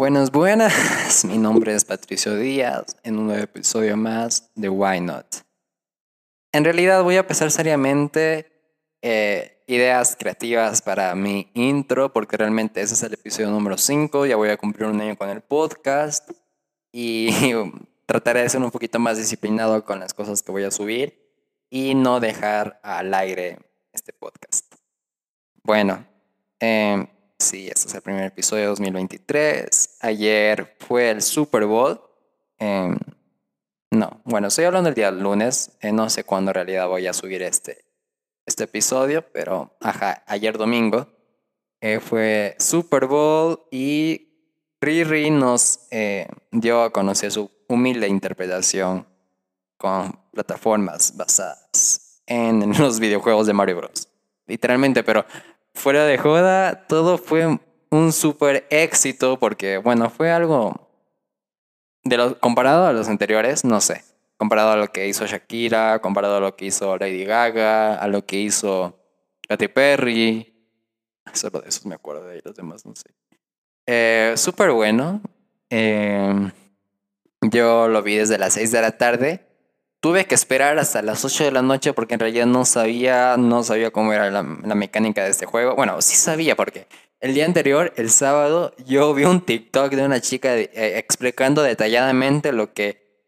Buenas, 0.00 0.32
buenas. 0.32 1.24
Mi 1.26 1.36
nombre 1.36 1.74
es 1.74 1.84
Patricio 1.84 2.34
Díaz 2.34 2.96
en 3.02 3.18
un 3.18 3.26
nuevo 3.26 3.42
episodio 3.42 3.98
más 3.98 4.50
de 4.54 4.70
Why 4.70 4.98
Not. 5.02 5.26
En 6.52 6.64
realidad 6.64 7.02
voy 7.02 7.16
a 7.16 7.20
empezar 7.20 7.50
seriamente 7.50 8.50
eh, 9.02 9.62
ideas 9.66 10.16
creativas 10.18 10.80
para 10.80 11.14
mi 11.14 11.50
intro 11.52 12.14
porque 12.14 12.38
realmente 12.38 12.80
ese 12.80 12.94
es 12.94 13.02
el 13.02 13.12
episodio 13.12 13.50
número 13.50 13.76
5. 13.76 14.24
Ya 14.24 14.36
voy 14.36 14.48
a 14.48 14.56
cumplir 14.56 14.88
un 14.88 14.98
año 15.02 15.18
con 15.18 15.28
el 15.28 15.42
podcast 15.42 16.30
y 16.90 17.28
trataré 18.06 18.40
de 18.40 18.48
ser 18.48 18.62
un 18.62 18.70
poquito 18.70 18.98
más 18.98 19.18
disciplinado 19.18 19.84
con 19.84 20.00
las 20.00 20.14
cosas 20.14 20.40
que 20.40 20.50
voy 20.50 20.64
a 20.64 20.70
subir 20.70 21.30
y 21.68 21.94
no 21.94 22.20
dejar 22.20 22.80
al 22.82 23.12
aire 23.12 23.58
este 23.92 24.14
podcast. 24.14 24.64
Bueno, 25.62 26.06
eh, 26.58 27.06
Sí, 27.40 27.68
este 27.68 27.88
es 27.88 27.94
el 27.94 28.02
primer 28.02 28.26
episodio 28.26 28.64
de 28.64 28.68
2023. 28.68 29.96
Ayer 30.02 30.76
fue 30.78 31.10
el 31.10 31.22
Super 31.22 31.64
Bowl. 31.64 31.98
Em, 32.58 32.98
no, 33.90 34.20
bueno, 34.24 34.48
estoy 34.48 34.66
hablando 34.66 34.90
el 34.90 34.94
día 34.94 35.10
lunes. 35.10 35.72
Eh, 35.80 35.90
no 35.90 36.10
sé 36.10 36.24
cuándo 36.24 36.50
en 36.50 36.56
realidad 36.56 36.86
voy 36.86 37.06
a 37.06 37.14
subir 37.14 37.40
este, 37.40 37.86
este 38.44 38.64
episodio, 38.64 39.24
pero 39.32 39.74
ayer 40.26 40.58
domingo 40.58 41.08
eh, 41.80 41.98
fue 41.98 42.56
Super 42.58 43.06
Bowl 43.06 43.62
y 43.70 44.28
Riri 44.78 45.30
nos 45.30 45.88
eh, 45.90 46.28
dio 46.50 46.82
a 46.82 46.92
conocer 46.92 47.32
su 47.32 47.50
humilde 47.68 48.06
interpretación 48.06 49.06
con 49.78 50.12
plataformas 50.30 51.16
basadas 51.16 52.22
en 52.26 52.70
los 52.78 53.00
videojuegos 53.00 53.46
de 53.46 53.54
Mario 53.54 53.76
Bros. 53.78 54.08
Literalmente, 54.46 55.02
pero 55.02 55.24
fuera 55.80 56.04
de 56.04 56.18
joda, 56.18 56.86
todo 56.86 57.18
fue 57.18 57.58
un 57.90 58.12
súper 58.12 58.66
éxito 58.70 59.38
porque, 59.38 59.78
bueno, 59.78 60.10
fue 60.10 60.30
algo 60.30 60.88
de 62.04 62.16
lo, 62.16 62.38
comparado 62.38 62.86
a 62.86 62.92
los 62.92 63.08
anteriores, 63.08 63.64
no 63.64 63.80
sé. 63.80 64.04
Comparado 64.36 64.72
a 64.72 64.76
lo 64.76 64.88
que 64.88 65.08
hizo 65.08 65.26
Shakira, 65.26 65.98
comparado 66.00 66.36
a 66.36 66.40
lo 66.40 66.56
que 66.56 66.66
hizo 66.66 66.96
Lady 66.96 67.24
Gaga, 67.24 67.96
a 67.96 68.08
lo 68.08 68.24
que 68.24 68.36
hizo 68.36 68.98
Katy 69.48 69.68
Perry. 69.68 70.54
Solo 71.32 71.60
de 71.60 71.68
esos 71.68 71.84
me 71.84 71.94
acuerdo 71.94 72.26
de 72.26 72.40
los 72.44 72.54
demás, 72.54 72.86
no 72.86 72.94
sé. 72.94 73.10
Eh, 73.86 74.34
súper 74.36 74.70
bueno. 74.70 75.20
Eh, 75.68 76.50
yo 77.42 77.88
lo 77.88 78.02
vi 78.02 78.16
desde 78.16 78.38
las 78.38 78.54
6 78.54 78.72
de 78.72 78.80
la 78.80 78.96
tarde 78.96 79.49
tuve 80.00 80.24
que 80.24 80.34
esperar 80.34 80.78
hasta 80.78 81.02
las 81.02 81.24
8 81.24 81.44
de 81.44 81.52
la 81.52 81.62
noche 81.62 81.92
porque 81.92 82.14
en 82.14 82.20
realidad 82.20 82.46
no 82.46 82.64
sabía, 82.64 83.36
no 83.36 83.62
sabía 83.62 83.90
cómo 83.90 84.12
era 84.12 84.30
la, 84.30 84.42
mecánica 84.42 85.22
de 85.24 85.30
este 85.30 85.46
juego. 85.46 85.76
Bueno, 85.76 86.00
sí 86.02 86.16
sabía 86.16 86.56
porque 86.56 86.86
el 87.20 87.34
día 87.34 87.44
anterior, 87.44 87.92
el 87.96 88.10
sábado, 88.10 88.74
yo 88.86 89.12
vi 89.14 89.24
un 89.24 89.42
TikTok 89.42 89.92
de 89.92 90.04
una 90.04 90.20
chica 90.20 90.56
eh, 90.56 90.98
explicando 90.98 91.62
detalladamente 91.62 92.52
lo 92.52 92.72
que, 92.72 93.24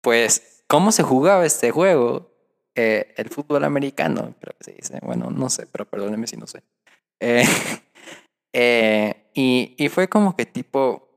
pues, 0.00 0.64
cómo 0.66 0.90
se 0.90 1.02
jugaba 1.02 1.44
este 1.44 1.70
juego, 1.70 2.32
eh, 2.74 3.12
el 3.16 3.28
fútbol 3.28 3.64
americano, 3.64 4.34
creo 4.40 4.56
que 4.58 4.64
se 4.64 4.72
dice. 4.72 4.98
Bueno, 5.02 5.30
no 5.30 5.50
sé, 5.50 5.66
pero 5.66 5.84
perdóneme 5.84 6.26
si 6.26 6.36
no 6.36 6.46
sé. 6.46 6.62
Eh, 7.20 7.44
y, 9.34 9.74
y 9.76 9.88
fue 9.90 10.08
como 10.08 10.34
que 10.34 10.46
tipo, 10.46 11.08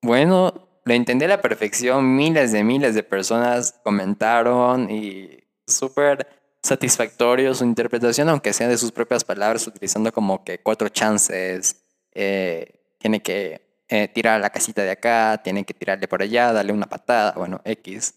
bueno, 0.00 0.71
lo 0.84 0.94
entendí 0.94 1.24
a 1.24 1.28
la 1.28 1.40
perfección, 1.40 2.16
miles 2.16 2.52
de 2.52 2.64
miles 2.64 2.94
de 2.94 3.02
personas 3.02 3.80
comentaron 3.84 4.90
y 4.90 5.38
súper 5.66 6.26
satisfactorio 6.62 7.54
su 7.54 7.64
interpretación, 7.64 8.28
aunque 8.28 8.52
sea 8.52 8.68
de 8.68 8.78
sus 8.78 8.92
propias 8.92 9.24
palabras, 9.24 9.66
utilizando 9.66 10.12
como 10.12 10.44
que 10.44 10.58
cuatro 10.58 10.88
chances, 10.88 11.84
eh, 12.14 12.96
tiene 12.98 13.20
que 13.20 13.82
eh, 13.88 14.08
tirar 14.08 14.40
la 14.40 14.50
casita 14.50 14.82
de 14.82 14.90
acá, 14.90 15.40
tiene 15.42 15.64
que 15.64 15.74
tirarle 15.74 16.08
por 16.08 16.22
allá, 16.22 16.52
darle 16.52 16.72
una 16.72 16.86
patada, 16.86 17.32
bueno, 17.36 17.60
X. 17.64 18.14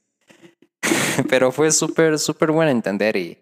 Pero 1.30 1.52
fue 1.52 1.72
súper, 1.72 2.20
súper 2.20 2.52
bueno 2.52 2.72
entender 2.72 3.16
y 3.16 3.38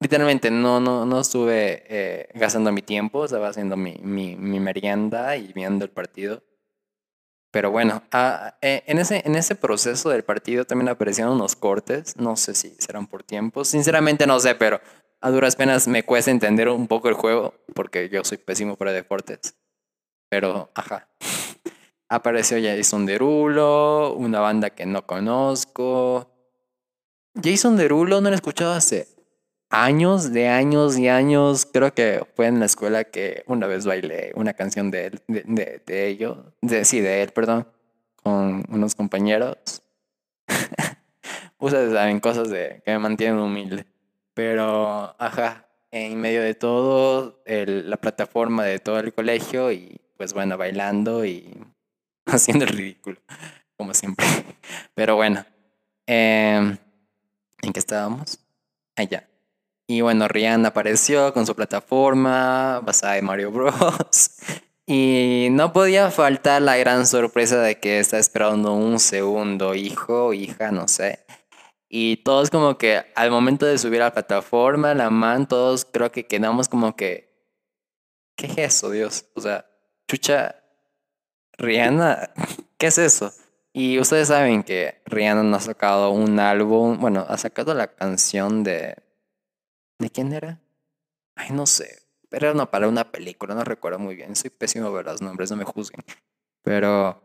literalmente 0.00 0.50
no, 0.50 0.80
no, 0.80 1.04
no 1.04 1.20
estuve 1.20 1.84
eh, 1.88 2.28
gastando 2.34 2.70
mi 2.72 2.82
tiempo, 2.82 3.24
estaba 3.24 3.48
haciendo 3.48 3.76
mi, 3.76 3.96
mi, 4.02 4.36
mi 4.36 4.60
merienda 4.60 5.36
y 5.36 5.52
viendo 5.52 5.84
el 5.84 5.90
partido. 5.90 6.42
Pero 7.54 7.70
bueno, 7.70 8.02
ah, 8.10 8.56
eh, 8.62 8.82
en, 8.88 8.98
ese, 8.98 9.22
en 9.24 9.36
ese 9.36 9.54
proceso 9.54 10.10
del 10.10 10.24
partido 10.24 10.64
también 10.64 10.88
aparecieron 10.88 11.34
unos 11.34 11.54
cortes. 11.54 12.16
No 12.16 12.36
sé 12.36 12.52
si 12.52 12.74
serán 12.80 13.06
por 13.06 13.22
tiempo. 13.22 13.64
Sinceramente 13.64 14.26
no 14.26 14.40
sé, 14.40 14.56
pero 14.56 14.80
a 15.20 15.30
duras 15.30 15.54
penas 15.54 15.86
me 15.86 16.02
cuesta 16.02 16.32
entender 16.32 16.68
un 16.68 16.88
poco 16.88 17.08
el 17.08 17.14
juego 17.14 17.54
porque 17.72 18.08
yo 18.08 18.24
soy 18.24 18.38
pésimo 18.38 18.74
para 18.74 18.90
deportes. 18.90 19.54
Pero, 20.28 20.72
ajá. 20.74 21.08
Apareció 22.08 22.58
Jason 22.60 23.06
Derulo, 23.06 24.14
una 24.14 24.40
banda 24.40 24.70
que 24.70 24.84
no 24.84 25.06
conozco. 25.06 26.34
Jason 27.40 27.76
Derulo 27.76 28.20
no 28.20 28.30
he 28.30 28.34
escuchado 28.34 28.72
hace 28.72 29.13
años, 29.74 30.32
de 30.32 30.48
años 30.48 30.98
y 30.98 31.08
años. 31.08 31.66
Creo 31.66 31.92
que 31.92 32.24
fue 32.34 32.46
en 32.46 32.60
la 32.60 32.66
escuela 32.66 33.04
que 33.04 33.42
una 33.46 33.66
vez 33.66 33.84
bailé 33.84 34.32
una 34.36 34.54
canción 34.54 34.90
de 34.90 35.06
él, 35.06 35.22
de, 35.26 35.82
de, 35.84 36.06
ellos, 36.06 36.38
de, 36.62 36.84
sí, 36.84 37.00
de 37.00 37.22
él, 37.22 37.30
perdón, 37.30 37.66
con 38.22 38.64
unos 38.68 38.94
compañeros. 38.94 39.82
Ustedes 41.58 41.92
saben 41.92 42.20
cosas 42.20 42.50
de, 42.50 42.82
que 42.84 42.92
me 42.92 42.98
mantienen 42.98 43.38
humilde. 43.38 43.86
Pero, 44.34 45.14
ajá, 45.18 45.68
en 45.90 46.20
medio 46.20 46.42
de 46.42 46.54
todo, 46.54 47.42
el, 47.44 47.90
la 47.90 47.96
plataforma 47.96 48.64
de 48.64 48.78
todo 48.78 48.98
el 49.00 49.12
colegio 49.12 49.72
y 49.72 50.00
pues 50.16 50.32
bueno, 50.32 50.56
bailando 50.56 51.24
y 51.24 51.50
haciendo 52.26 52.64
el 52.64 52.70
ridículo, 52.70 53.18
como 53.76 53.94
siempre. 53.94 54.26
Pero 54.94 55.16
bueno, 55.16 55.44
em, 56.06 56.76
¿en 57.62 57.72
qué 57.72 57.78
estábamos? 57.78 58.38
Allá. 58.96 59.28
Y 59.86 60.00
bueno, 60.00 60.28
Rihanna 60.28 60.68
apareció 60.68 61.34
con 61.34 61.46
su 61.46 61.54
plataforma 61.54 62.80
basada 62.80 63.18
en 63.18 63.24
Mario 63.24 63.50
Bros. 63.50 64.30
Y 64.86 65.48
no 65.50 65.72
podía 65.72 66.10
faltar 66.10 66.60
la 66.60 66.76
gran 66.76 67.06
sorpresa 67.06 67.58
de 67.62 67.80
que 67.80 68.00
está 68.00 68.18
esperando 68.18 68.74
un 68.74 68.98
segundo 68.98 69.74
hijo, 69.74 70.34
hija, 70.34 70.72
no 70.72 70.88
sé. 70.88 71.24
Y 71.88 72.18
todos 72.18 72.50
como 72.50 72.76
que 72.76 73.02
al 73.14 73.30
momento 73.30 73.64
de 73.64 73.78
subir 73.78 74.02
a 74.02 74.06
la 74.06 74.12
plataforma, 74.12 74.92
la 74.92 75.08
man, 75.08 75.48
todos 75.48 75.86
creo 75.86 76.12
que 76.12 76.26
quedamos 76.26 76.68
como 76.68 76.96
que... 76.96 77.32
¿Qué 78.36 78.46
es 78.46 78.58
eso, 78.58 78.90
Dios? 78.90 79.24
O 79.34 79.40
sea, 79.40 79.64
chucha, 80.06 80.56
Rihanna, 81.56 82.30
¿qué 82.78 82.88
es 82.88 82.98
eso? 82.98 83.32
Y 83.72 83.98
ustedes 83.98 84.28
saben 84.28 84.62
que 84.62 85.00
Rihanna 85.06 85.44
no 85.44 85.56
ha 85.56 85.60
sacado 85.60 86.10
un 86.10 86.38
álbum, 86.40 86.98
bueno, 87.00 87.24
ha 87.26 87.38
sacado 87.38 87.72
la 87.72 87.86
canción 87.86 88.64
de 88.64 88.96
¿De 89.98 90.10
quién 90.10 90.32
era? 90.32 90.60
Ay, 91.34 91.50
no 91.50 91.66
sé. 91.66 92.00
Pero 92.28 92.50
era 92.50 92.70
para 92.70 92.88
una 92.88 93.12
película, 93.12 93.54
no 93.54 93.64
recuerdo 93.64 93.98
muy 93.98 94.16
bien. 94.16 94.34
Soy 94.34 94.50
pésimo 94.50 94.92
ver 94.92 95.06
los 95.06 95.22
nombres, 95.22 95.50
no 95.50 95.56
me 95.56 95.64
juzguen. 95.64 96.04
Pero, 96.62 97.22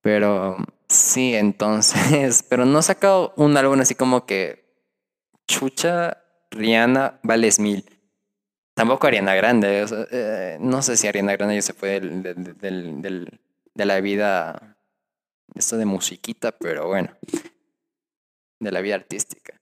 pero 0.00 0.56
sí, 0.88 1.34
entonces, 1.34 2.42
pero 2.48 2.66
no 2.66 2.78
ha 2.78 2.82
sacado 2.82 3.32
un 3.36 3.56
álbum 3.56 3.80
así 3.80 3.94
como 3.94 4.26
que 4.26 4.64
Chucha, 5.46 6.22
Rihanna, 6.50 7.20
Vales 7.22 7.58
Mil. 7.58 7.84
Tampoco 8.74 9.06
Ariana 9.06 9.34
Grande. 9.34 9.86
Eh, 10.10 10.58
no 10.60 10.82
sé 10.82 10.96
si 10.96 11.06
Ariana 11.06 11.32
Grande 11.32 11.54
ya 11.54 11.62
se 11.62 11.72
fue 11.72 12.00
del, 12.00 12.22
del, 12.22 13.00
del, 13.00 13.40
de 13.72 13.84
la 13.84 14.00
vida, 14.00 14.76
esto 15.54 15.76
de 15.76 15.84
musiquita, 15.84 16.52
pero 16.52 16.88
bueno, 16.88 17.16
de 18.58 18.72
la 18.72 18.80
vida 18.80 18.96
artística. 18.96 19.60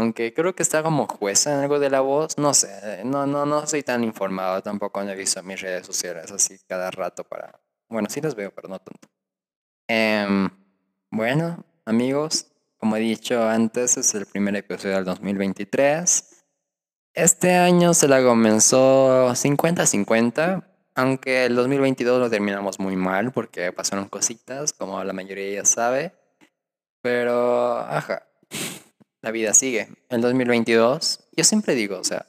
Aunque 0.00 0.32
creo 0.32 0.54
que 0.54 0.62
está 0.62 0.82
como 0.82 1.06
jueza 1.06 1.52
en 1.52 1.58
algo 1.60 1.78
de 1.78 1.90
la 1.90 2.00
voz, 2.00 2.38
no 2.38 2.54
sé, 2.54 3.02
no, 3.04 3.26
no, 3.26 3.44
no 3.44 3.66
soy 3.66 3.82
tan 3.82 4.02
informado, 4.02 4.62
tampoco 4.62 5.04
no 5.04 5.10
he 5.10 5.14
visto 5.14 5.42
mis 5.42 5.60
redes 5.60 5.86
sociales 5.86 6.32
así 6.32 6.56
cada 6.66 6.90
rato 6.90 7.22
para... 7.22 7.60
Bueno, 7.86 8.08
sí 8.08 8.22
las 8.22 8.34
veo, 8.34 8.50
pero 8.50 8.68
no 8.68 8.78
tanto. 8.78 9.08
Em, 9.86 10.48
bueno, 11.10 11.62
amigos, 11.84 12.46
como 12.78 12.96
he 12.96 13.00
dicho 13.00 13.46
antes, 13.46 13.98
es 13.98 14.14
el 14.14 14.24
primer 14.24 14.56
episodio 14.56 14.94
del 14.94 15.04
2023. 15.04 16.44
Este 17.12 17.56
año 17.56 17.92
se 17.92 18.08
la 18.08 18.22
comenzó 18.22 19.28
50-50, 19.34 20.64
aunque 20.94 21.44
el 21.44 21.54
2022 21.56 22.20
lo 22.20 22.30
terminamos 22.30 22.80
muy 22.80 22.96
mal 22.96 23.32
porque 23.32 23.70
pasaron 23.70 24.08
cositas, 24.08 24.72
como 24.72 25.04
la 25.04 25.12
mayoría 25.12 25.56
ya 25.56 25.66
sabe. 25.66 26.14
Pero, 27.02 27.76
ajá 27.80 28.29
la 29.30 29.32
vida 29.32 29.54
sigue. 29.54 29.86
En 30.08 30.20
2022, 30.22 31.28
yo 31.36 31.44
siempre 31.44 31.76
digo, 31.76 32.00
o 32.00 32.02
sea, 32.02 32.26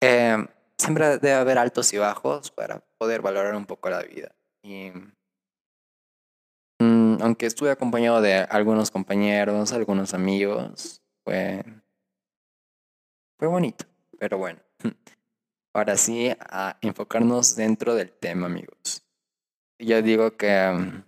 eh, 0.00 0.38
siempre 0.78 1.18
debe 1.18 1.34
haber 1.34 1.58
altos 1.58 1.92
y 1.92 1.98
bajos 1.98 2.50
para 2.50 2.82
poder 2.96 3.20
valorar 3.20 3.54
un 3.54 3.66
poco 3.66 3.90
la 3.90 4.02
vida. 4.02 4.34
Y 4.62 4.92
mm, 6.78 7.18
aunque 7.20 7.44
estuve 7.44 7.70
acompañado 7.70 8.22
de 8.22 8.36
algunos 8.36 8.90
compañeros, 8.90 9.74
algunos 9.74 10.14
amigos, 10.14 11.02
fue, 11.22 11.62
fue 13.38 13.48
bonito, 13.48 13.84
pero 14.18 14.38
bueno. 14.38 14.60
Ahora 15.74 15.98
sí, 15.98 16.30
a 16.40 16.78
enfocarnos 16.80 17.56
dentro 17.56 17.94
del 17.94 18.10
tema, 18.10 18.46
amigos. 18.46 19.04
yo 19.78 20.00
digo 20.00 20.34
que, 20.38 20.72
mm, 20.72 21.04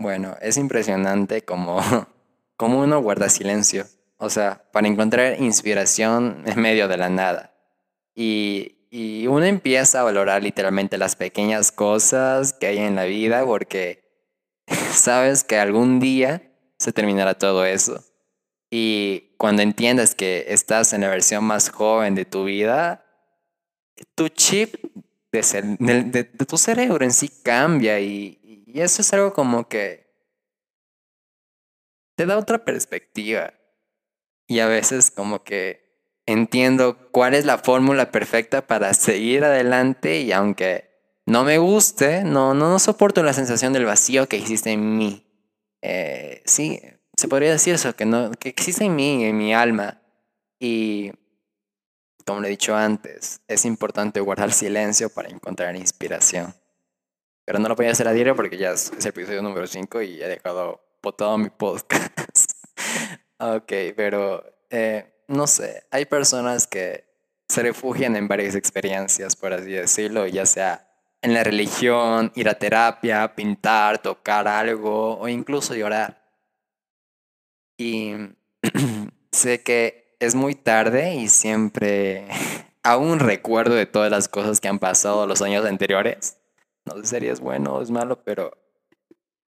bueno, 0.00 0.36
es 0.42 0.58
impresionante 0.58 1.40
como, 1.46 1.80
como 2.56 2.80
uno 2.80 3.00
guarda 3.00 3.28
silencio. 3.28 3.86
O 4.16 4.30
sea, 4.30 4.70
para 4.72 4.88
encontrar 4.88 5.40
inspiración 5.40 6.42
en 6.46 6.60
medio 6.60 6.88
de 6.88 6.96
la 6.96 7.08
nada. 7.08 7.54
Y, 8.14 8.88
y 8.90 9.26
uno 9.26 9.44
empieza 9.44 10.00
a 10.00 10.04
valorar 10.04 10.42
literalmente 10.42 10.98
las 10.98 11.16
pequeñas 11.16 11.72
cosas 11.72 12.52
que 12.52 12.68
hay 12.68 12.78
en 12.78 12.94
la 12.94 13.04
vida 13.04 13.44
porque 13.44 14.04
sabes 14.92 15.44
que 15.44 15.58
algún 15.58 16.00
día 16.00 16.42
se 16.78 16.92
terminará 16.92 17.34
todo 17.34 17.64
eso. 17.64 18.04
Y 18.70 19.34
cuando 19.36 19.62
entiendes 19.62 20.14
que 20.14 20.46
estás 20.48 20.92
en 20.92 21.02
la 21.02 21.08
versión 21.08 21.44
más 21.44 21.70
joven 21.70 22.14
de 22.14 22.24
tu 22.24 22.44
vida, 22.44 23.04
tu 24.14 24.28
chip 24.28 24.76
de, 25.32 26.24
tu 26.24 26.56
cerebro 26.56 27.04
en 27.04 27.12
sí 27.12 27.28
cambia 27.42 27.98
y, 28.00 28.64
y 28.66 28.80
eso 28.80 29.02
es 29.02 29.12
algo 29.12 29.32
como 29.32 29.68
que 29.68 30.03
te 32.16 32.26
da 32.26 32.38
otra 32.38 32.64
perspectiva. 32.64 33.54
Y 34.46 34.60
a 34.60 34.66
veces 34.66 35.10
como 35.10 35.42
que 35.44 35.84
entiendo 36.26 37.10
cuál 37.10 37.34
es 37.34 37.44
la 37.44 37.58
fórmula 37.58 38.10
perfecta 38.10 38.66
para 38.66 38.94
seguir 38.94 39.44
adelante 39.44 40.20
y 40.20 40.32
aunque 40.32 40.90
no 41.26 41.44
me 41.44 41.58
guste, 41.58 42.24
no, 42.24 42.54
no, 42.54 42.78
soporto 42.78 43.22
la 43.22 43.32
sensación 43.32 43.72
del 43.72 43.86
vacío 43.86 44.28
que 44.28 44.36
existe 44.36 44.70
en 44.70 44.96
mí. 44.98 45.26
Eh, 45.80 46.42
sí, 46.44 46.80
se 47.16 47.28
podría 47.28 47.50
decir 47.50 47.74
eso, 47.74 47.94
que, 47.96 48.04
no, 48.04 48.30
que 48.32 48.50
existe 48.50 48.84
en 48.84 48.94
mí, 48.94 49.24
en 49.24 49.36
mi 49.38 49.54
alma. 49.54 50.02
Y 50.58 51.12
como 52.26 52.40
le 52.40 52.48
he 52.48 52.50
dicho 52.50 52.76
antes, 52.76 53.40
es 53.48 53.64
importante 53.64 54.20
guardar 54.20 54.52
silencio 54.52 55.08
para 55.08 55.28
encontrar 55.30 55.76
inspiración. 55.76 56.54
Pero 57.46 57.58
no 57.58 57.68
lo 57.68 57.76
voy 57.76 57.86
a 57.86 57.92
hacer 57.92 58.08
a 58.08 58.12
diario 58.12 58.36
porque 58.36 58.56
ya 58.56 58.72
es, 58.72 58.92
el 58.98 59.06
episodio 59.06 59.42
número 59.42 59.66
5 59.66 60.02
y 60.02 60.22
he 60.22 60.28
dejado 60.28 60.83
botado 61.04 61.38
mi 61.38 61.50
podcast. 61.50 62.50
ok, 63.38 63.72
pero 63.94 64.42
eh, 64.70 65.24
no 65.28 65.46
sé, 65.46 65.84
hay 65.90 66.06
personas 66.06 66.66
que 66.66 67.04
se 67.48 67.62
refugian 67.62 68.16
en 68.16 68.26
varias 68.26 68.54
experiencias, 68.54 69.36
por 69.36 69.52
así 69.52 69.70
decirlo, 69.70 70.26
ya 70.26 70.46
sea 70.46 70.90
en 71.22 71.34
la 71.34 71.44
religión, 71.44 72.32
ir 72.34 72.48
a 72.48 72.54
terapia, 72.54 73.34
pintar, 73.34 73.98
tocar 74.02 74.48
algo 74.48 75.18
o 75.18 75.28
incluso 75.28 75.74
llorar. 75.74 76.22
Y 77.78 78.14
sé 79.32 79.62
que 79.62 80.16
es 80.20 80.34
muy 80.34 80.54
tarde 80.54 81.14
y 81.14 81.28
siempre 81.28 82.26
aún 82.82 83.20
recuerdo 83.20 83.74
de 83.74 83.86
todas 83.86 84.10
las 84.10 84.28
cosas 84.28 84.60
que 84.60 84.68
han 84.68 84.78
pasado 84.78 85.26
los 85.26 85.42
años 85.42 85.64
anteriores. 85.66 86.38
No 86.86 87.02
sé 87.04 87.20
si 87.20 87.28
es 87.28 87.40
bueno 87.40 87.74
o 87.74 87.82
es 87.82 87.90
malo, 87.90 88.22
pero 88.24 88.63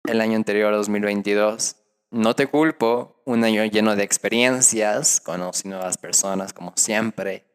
el 0.05 0.21
año 0.21 0.35
anterior, 0.35 0.73
2022, 0.73 1.75
no 2.11 2.35
te 2.35 2.47
culpo, 2.47 3.21
un 3.25 3.43
año 3.43 3.63
lleno 3.65 3.95
de 3.95 4.03
experiencias, 4.03 5.21
conocí 5.21 5.67
nuevas 5.67 5.97
personas 5.97 6.53
como 6.53 6.73
siempre, 6.75 7.45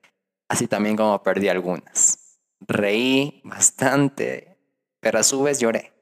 así 0.49 0.67
también 0.67 0.97
como 0.97 1.23
perdí 1.23 1.49
algunas. 1.49 2.41
Reí 2.61 3.43
bastante, 3.45 4.57
pero 5.01 5.19
a 5.19 5.23
su 5.23 5.43
vez 5.43 5.61
lloré. 5.61 5.93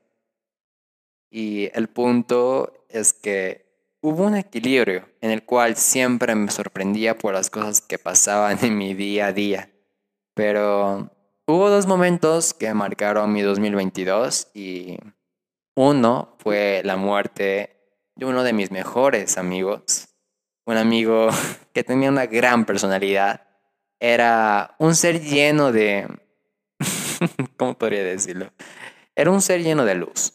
Y 1.30 1.68
el 1.74 1.88
punto 1.88 2.86
es 2.88 3.12
que 3.12 3.64
hubo 4.00 4.24
un 4.24 4.36
equilibrio 4.36 5.08
en 5.20 5.30
el 5.30 5.44
cual 5.44 5.76
siempre 5.76 6.34
me 6.36 6.50
sorprendía 6.50 7.18
por 7.18 7.34
las 7.34 7.50
cosas 7.50 7.80
que 7.80 7.98
pasaban 7.98 8.58
en 8.62 8.78
mi 8.78 8.94
día 8.94 9.26
a 9.26 9.32
día. 9.32 9.70
Pero 10.34 11.10
hubo 11.46 11.70
dos 11.70 11.86
momentos 11.86 12.54
que 12.54 12.72
marcaron 12.72 13.32
mi 13.32 13.42
2022 13.42 14.48
y 14.54 14.98
uno 15.74 16.36
fue 16.38 16.82
la 16.84 16.96
muerte 16.96 17.74
de 18.14 18.26
uno 18.26 18.44
de 18.44 18.52
mis 18.52 18.70
mejores 18.70 19.38
amigos, 19.38 20.08
un 20.66 20.76
amigo 20.76 21.28
que 21.72 21.84
tenía 21.84 22.10
una 22.10 22.26
gran 22.26 22.64
personalidad, 22.64 23.42
era 24.00 24.74
un 24.78 24.94
ser 24.94 25.20
lleno 25.20 25.72
de... 25.72 26.08
¿Cómo 27.56 27.78
podría 27.78 28.02
decirlo? 28.02 28.52
Era 29.16 29.30
un 29.30 29.40
ser 29.40 29.62
lleno 29.62 29.84
de 29.84 29.94
luz, 29.94 30.34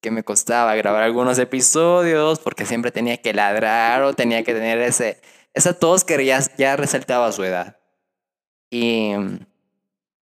que 0.00 0.10
me 0.10 0.22
costaba 0.22 0.74
grabar 0.74 1.02
algunos 1.02 1.38
episodios 1.38 2.38
porque 2.40 2.66
siempre 2.66 2.90
tenía 2.90 3.18
que 3.18 3.34
ladrar 3.34 4.02
o 4.02 4.14
tenía 4.14 4.42
que 4.42 4.54
tener 4.54 4.78
ese, 4.78 5.20
esa 5.52 5.78
tos 5.78 6.04
que 6.04 6.24
ya, 6.24 6.40
ya 6.56 6.76
resaltaba 6.76 7.30
su 7.32 7.44
edad. 7.44 7.78
Y 8.70 9.12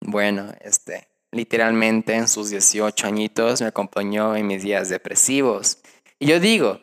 bueno, 0.01 0.51
este, 0.61 1.07
literalmente 1.31 2.13
en 2.13 2.27
sus 2.27 2.49
18 2.49 3.07
añitos 3.07 3.61
me 3.61 3.67
acompañó 3.67 4.35
en 4.35 4.47
mis 4.47 4.63
días 4.63 4.89
depresivos. 4.89 5.79
Y 6.19 6.27
yo 6.27 6.39
digo, 6.39 6.81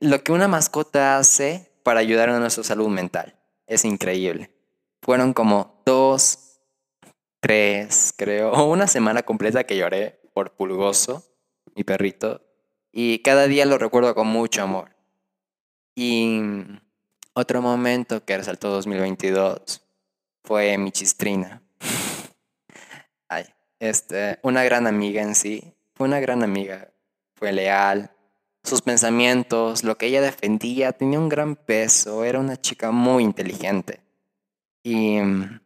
lo 0.00 0.22
que 0.22 0.32
una 0.32 0.48
mascota 0.48 1.18
hace 1.18 1.70
para 1.82 2.00
ayudar 2.00 2.30
a 2.30 2.38
nuestra 2.38 2.64
salud 2.64 2.88
mental 2.88 3.38
es 3.66 3.84
increíble. 3.84 4.50
Fueron 5.02 5.32
como 5.32 5.82
dos, 5.86 6.60
tres, 7.40 8.12
creo, 8.16 8.52
o 8.52 8.64
una 8.72 8.86
semana 8.86 9.22
completa 9.22 9.64
que 9.64 9.76
lloré 9.76 10.20
por 10.34 10.54
Pulgoso, 10.54 11.24
mi 11.74 11.84
perrito, 11.84 12.42
y 12.92 13.20
cada 13.20 13.46
día 13.46 13.66
lo 13.66 13.78
recuerdo 13.78 14.14
con 14.14 14.26
mucho 14.26 14.62
amor. 14.62 14.96
Y 15.94 16.40
otro 17.34 17.62
momento 17.62 18.24
que 18.24 18.36
resaltó 18.36 18.70
2022 18.70 19.82
fue 20.44 20.76
mi 20.78 20.90
chistrina. 20.90 21.62
Este, 23.80 24.38
una 24.42 24.64
gran 24.64 24.86
amiga 24.86 25.22
en 25.22 25.34
sí, 25.34 25.74
fue 25.94 26.06
una 26.08 26.20
gran 26.20 26.42
amiga, 26.42 26.92
fue 27.34 27.52
leal, 27.52 28.10
sus 28.64 28.82
pensamientos, 28.82 29.84
lo 29.84 29.96
que 29.96 30.06
ella 30.06 30.20
defendía, 30.20 30.92
tenía 30.92 31.18
un 31.18 31.28
gran 31.28 31.56
peso, 31.56 32.24
era 32.24 32.38
una 32.38 32.56
chica 32.56 32.90
muy 32.90 33.22
inteligente. 33.22 34.00
Y 34.82 35.20
mm, 35.20 35.60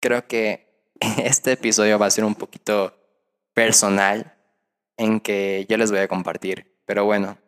creo 0.00 0.26
que 0.26 0.92
este 1.18 1.52
episodio 1.52 1.98
va 1.98 2.06
a 2.06 2.10
ser 2.10 2.24
un 2.24 2.34
poquito 2.34 2.94
personal 3.54 4.34
en 4.96 5.20
que 5.20 5.66
yo 5.68 5.76
les 5.76 5.90
voy 5.90 6.00
a 6.00 6.08
compartir. 6.08 6.78
Pero 6.84 7.04
bueno, 7.04 7.38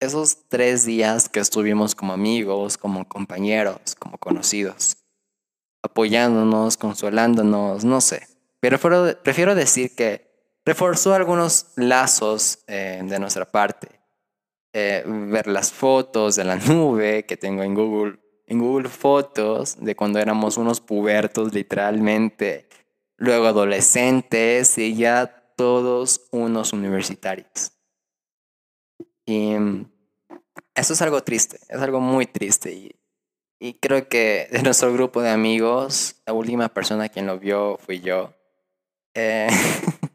esos 0.00 0.48
tres 0.48 0.84
días 0.84 1.28
que 1.28 1.40
estuvimos 1.40 1.94
como 1.94 2.12
amigos, 2.12 2.76
como 2.76 3.08
compañeros, 3.08 3.94
como 3.98 4.18
conocidos, 4.18 4.96
apoyándonos, 5.82 6.76
consolándonos, 6.76 7.84
no 7.84 8.00
sé. 8.00 8.33
Pero 8.70 9.20
prefiero 9.22 9.54
decir 9.54 9.94
que 9.94 10.58
reforzó 10.64 11.12
algunos 11.12 11.66
lazos 11.76 12.64
eh, 12.66 13.02
de 13.04 13.18
nuestra 13.18 13.44
parte. 13.44 14.00
Eh, 14.72 15.04
ver 15.06 15.48
las 15.48 15.70
fotos 15.70 16.36
de 16.36 16.44
la 16.44 16.56
nube 16.68 17.26
que 17.26 17.36
tengo 17.36 17.62
en 17.62 17.74
Google, 17.74 18.18
en 18.46 18.60
Google 18.60 18.88
Fotos 18.88 19.76
de 19.78 19.94
cuando 19.94 20.18
éramos 20.18 20.56
unos 20.56 20.80
pubertos 20.80 21.52
literalmente, 21.52 22.70
luego 23.18 23.48
adolescentes 23.48 24.78
y 24.78 24.94
ya 24.96 25.52
todos 25.56 26.26
unos 26.30 26.72
universitarios. 26.72 27.72
Y 29.26 29.58
mm, 29.58 29.92
eso 30.74 30.94
es 30.94 31.02
algo 31.02 31.22
triste, 31.22 31.58
es 31.68 31.80
algo 31.82 32.00
muy 32.00 32.24
triste. 32.24 32.72
Y, 32.72 32.96
y 33.60 33.74
creo 33.74 34.08
que 34.08 34.48
de 34.50 34.62
nuestro 34.62 34.90
grupo 34.90 35.20
de 35.20 35.28
amigos, 35.28 36.22
la 36.24 36.32
última 36.32 36.70
persona 36.70 37.10
quien 37.10 37.26
lo 37.26 37.38
vio 37.38 37.76
fui 37.76 38.00
yo. 38.00 38.34
Eh, 39.14 39.48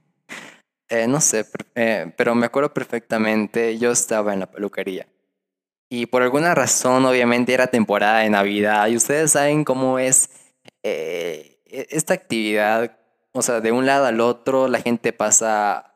Eh, 0.91 1.07
no 1.07 1.21
sé, 1.21 1.45
eh, 1.75 2.11
pero 2.17 2.33
me 2.33 2.47
acuerdo 2.47 2.73
perfectamente, 2.73 3.77
yo 3.77 3.91
estaba 3.91 4.33
en 4.33 4.39
la 4.39 4.47
peluquería. 4.47 5.07
Y 5.87 6.07
por 6.07 6.23
alguna 6.23 6.55
razón, 6.55 7.05
obviamente, 7.05 7.53
era 7.53 7.67
temporada 7.67 8.19
de 8.19 8.29
Navidad. 8.31 8.87
Y 8.87 8.95
ustedes 8.95 9.31
saben 9.31 9.63
cómo 9.63 9.99
es 9.99 10.29
e-, 10.83 11.59
esta 11.65 12.15
actividad. 12.15 12.97
O 13.33 13.41
sea, 13.43 13.61
de 13.61 13.71
un 13.71 13.85
lado 13.85 14.05
al 14.07 14.19
otro, 14.19 14.67
la 14.67 14.81
gente 14.81 15.13
pasa 15.13 15.93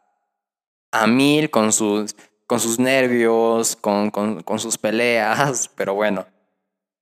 a 0.92 1.08
mil 1.08 1.50
con 1.50 1.74
sus, 1.74 2.16
con 2.46 2.60
sus 2.60 2.78
nervios, 2.80 3.76
con, 3.76 4.12
con, 4.12 4.44
con 4.44 4.60
sus 4.60 4.78
peleas, 4.78 5.70
pero 5.76 5.96
bueno. 5.96 6.28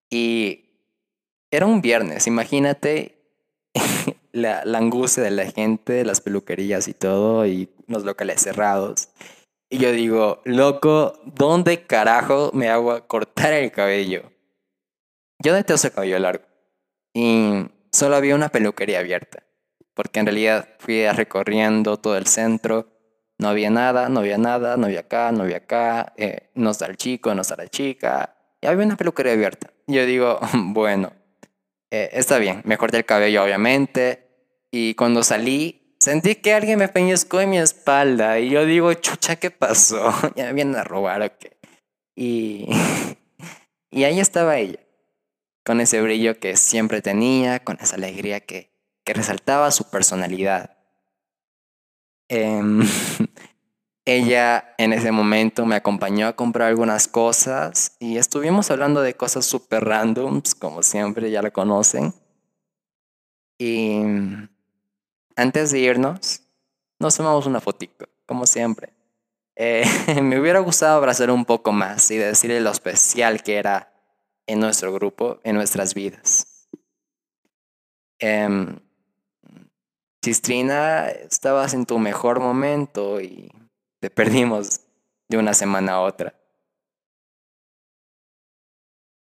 Y 0.09 0.65
era 1.51 1.65
un 1.65 1.81
viernes, 1.81 2.27
imagínate 2.27 3.17
la, 4.31 4.63
la, 4.65 4.77
angustia 4.77 5.23
de 5.23 5.31
la 5.31 5.45
gente, 5.45 6.05
las 6.05 6.21
peluquerías 6.21 6.87
y 6.87 6.93
todo, 6.93 7.45
y 7.45 7.69
los 7.87 8.03
locales 8.03 8.41
cerrados. 8.41 9.09
Y 9.69 9.77
yo 9.77 9.91
digo, 9.93 10.41
loco, 10.43 11.13
¿dónde 11.23 11.85
carajo 11.85 12.51
me 12.53 12.69
hago 12.69 12.91
a 12.91 13.07
cortar 13.07 13.53
el 13.53 13.71
cabello? 13.71 14.31
Yo 15.39 15.53
detesto 15.53 15.87
el 15.87 15.93
cabello 15.93 16.19
largo. 16.19 16.43
Y 17.13 17.67
solo 17.91 18.17
había 18.17 18.35
una 18.35 18.49
peluquería 18.49 18.99
abierta. 18.99 19.43
Porque 19.93 20.19
en 20.19 20.25
realidad 20.25 20.67
fui 20.79 21.07
recorriendo 21.09 21.97
todo 21.97 22.17
el 22.17 22.27
centro. 22.27 22.87
No 23.37 23.47
había 23.47 23.69
nada, 23.69 24.09
no 24.09 24.19
había 24.19 24.37
nada, 24.37 24.77
no 24.77 24.85
había 24.85 25.01
acá, 25.01 25.31
no 25.31 25.43
había 25.43 25.57
acá. 25.57 26.13
Eh, 26.17 26.51
no 26.55 26.71
está 26.71 26.85
el 26.87 26.97
chico, 26.97 27.33
no 27.33 27.41
está 27.41 27.55
la 27.55 27.67
chica. 27.67 28.35
Y 28.61 28.67
había 28.67 28.85
una 28.85 28.97
peluquería 28.97 29.33
abierta. 29.33 29.71
Yo 29.87 30.05
digo, 30.05 30.39
bueno, 30.53 31.13
eh, 31.89 32.09
está 32.13 32.37
bien. 32.37 32.61
Me 32.65 32.77
corté 32.77 32.97
el 32.97 33.05
cabello, 33.05 33.43
obviamente. 33.43 34.20
Y 34.71 34.95
cuando 34.95 35.21
salí, 35.21 35.95
sentí 35.99 36.35
que 36.35 36.53
alguien 36.53 36.79
me 36.79 36.87
peñuscó 36.87 37.41
en 37.41 37.49
mi 37.49 37.57
espalda 37.57 38.39
y 38.39 38.49
yo 38.49 38.65
digo, 38.65 38.93
chucha, 38.93 39.35
¿qué 39.35 39.51
pasó? 39.51 40.13
ya 40.35 40.45
me 40.45 40.53
vienen 40.53 40.77
a 40.77 40.83
robar 40.83 41.21
o 41.21 41.37
qué. 41.37 41.57
Y, 42.15 42.67
y 43.91 44.05
ahí 44.05 44.19
estaba 44.19 44.57
ella, 44.57 44.79
con 45.65 45.81
ese 45.81 46.01
brillo 46.01 46.39
que 46.39 46.55
siempre 46.55 47.01
tenía, 47.01 47.59
con 47.59 47.77
esa 47.81 47.97
alegría 47.97 48.39
que, 48.39 48.71
que 49.03 49.13
resaltaba 49.13 49.71
su 49.71 49.89
personalidad. 49.89 50.77
Em, 52.29 52.81
ella 54.05 54.73
en 54.77 54.93
ese 54.93 55.11
momento 55.11 55.65
me 55.65 55.75
acompañó 55.75 56.27
a 56.27 56.35
comprar 56.37 56.69
algunas 56.69 57.09
cosas 57.09 57.97
y 57.99 58.17
estuvimos 58.17 58.71
hablando 58.71 59.01
de 59.01 59.15
cosas 59.15 59.45
súper 59.45 59.83
randoms, 59.83 60.55
como 60.55 60.81
siempre, 60.81 61.29
ya 61.29 61.41
la 61.41 61.51
conocen. 61.51 62.13
Y 63.59 64.01
antes 65.35 65.71
de 65.71 65.79
irnos, 65.79 66.41
nos 66.99 67.15
tomamos 67.15 67.45
una 67.45 67.61
fotito, 67.61 68.07
como 68.25 68.45
siempre. 68.45 68.93
Eh, 69.55 69.83
me 70.21 70.39
hubiera 70.39 70.59
gustado 70.59 70.97
abrazar 70.97 71.31
un 71.31 71.45
poco 71.45 71.71
más 71.71 72.09
y 72.11 72.17
decirle 72.17 72.61
lo 72.61 72.71
especial 72.71 73.43
que 73.43 73.57
era 73.57 73.93
en 74.47 74.59
nuestro 74.59 74.93
grupo, 74.93 75.39
en 75.43 75.55
nuestras 75.55 75.93
vidas. 75.93 76.67
Eh, 78.19 78.47
Chistrina, 80.23 81.09
estabas 81.09 81.73
en 81.73 81.87
tu 81.87 81.97
mejor 81.97 82.39
momento 82.39 83.19
y 83.19 83.51
te 83.99 84.09
perdimos 84.11 84.81
de 85.27 85.37
una 85.37 85.53
semana 85.53 85.93
a 85.93 86.01
otra. 86.01 86.35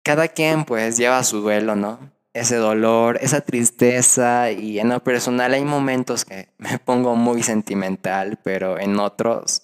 Cada 0.03 0.29
quien 0.29 0.63
pues 0.63 0.95
lleva 0.95 1.21
su 1.25 1.41
duelo, 1.41 1.75
¿no? 1.75 2.16
Ese 2.39 2.57
dolor, 2.57 3.17
esa 3.21 3.41
tristeza 3.41 4.51
y 4.51 4.79
en 4.79 4.89
lo 4.89 5.03
personal 5.03 5.53
hay 5.53 5.63
momentos 5.63 6.25
que 6.25 6.49
me 6.57 6.79
pongo 6.79 7.15
muy 7.15 7.43
sentimental, 7.43 8.39
pero 8.43 8.79
en 8.79 8.99
otros 8.99 9.63